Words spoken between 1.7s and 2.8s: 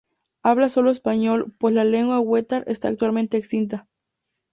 la lengua huetar